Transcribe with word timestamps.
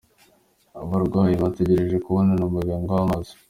Abarwayi 0.81 1.35
bategereje 1.43 1.95
kubonana 2.05 2.35
na 2.39 2.47
muganga 2.55 2.91
w’amaso. 2.97 3.33